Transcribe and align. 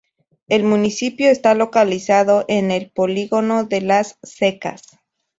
El 0.47 0.63
municipio 0.63 1.29
está 1.29 1.53
localizado 1.53 2.43
en 2.47 2.71
el 2.71 2.89
Polígono 2.89 3.65
de 3.65 3.81
las 3.81 4.17
Secas. 4.23 4.81